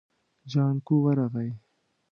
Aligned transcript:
جانکو 0.51 0.95
ورغی. 1.03 1.49